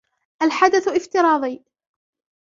[0.41, 1.63] الحدث افتراضي